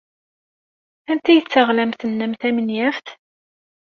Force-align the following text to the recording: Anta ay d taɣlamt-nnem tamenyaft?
Anta 1.11 1.29
ay 1.31 1.39
d 1.41 1.45
taɣlamt-nnem 1.47 2.33
tamenyaft? 2.41 3.07